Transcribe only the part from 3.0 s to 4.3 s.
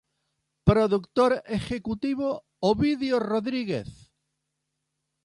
Rodríguez".